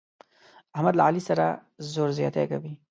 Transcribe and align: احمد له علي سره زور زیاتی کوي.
احمد 0.75 0.93
له 0.97 1.03
علي 1.07 1.21
سره 1.29 1.45
زور 1.93 2.09
زیاتی 2.19 2.45
کوي. 2.51 2.73